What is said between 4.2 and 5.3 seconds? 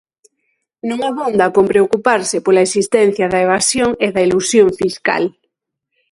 elusión fiscal.